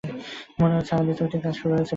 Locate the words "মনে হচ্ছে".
0.59-0.91